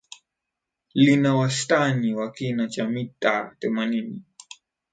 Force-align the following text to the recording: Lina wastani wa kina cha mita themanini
Lina 0.93 1.35
wastani 1.35 2.13
wa 2.13 2.31
kina 2.31 2.67
cha 2.67 2.89
mita 2.89 3.55
themanini 3.59 4.21